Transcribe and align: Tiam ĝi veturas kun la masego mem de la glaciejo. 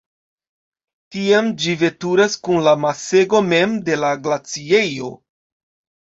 Tiam 1.15 1.49
ĝi 1.63 1.75
veturas 1.81 2.37
kun 2.47 2.57
la 2.67 2.73
masego 2.85 3.41
mem 3.51 3.75
de 3.89 3.99
la 4.05 4.09
glaciejo. 4.29 5.11